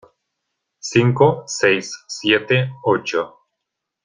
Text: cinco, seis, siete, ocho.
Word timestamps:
cinco, 0.79 1.43
seis, 1.45 1.93
siete, 2.07 2.71
ocho. 2.81 3.29